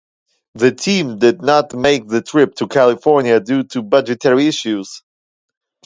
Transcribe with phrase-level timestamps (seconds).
[0.55, 5.03] The team did not make the trip to California due to budgetary issues.